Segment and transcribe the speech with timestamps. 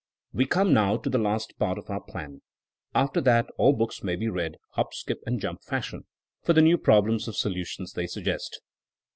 [0.33, 2.41] We come now to the last part of our plan
[3.05, 6.07] —after that all books may be read 'hop, skip and jump' fashion,
[6.41, 8.61] for the new problems or solu tions they suggest.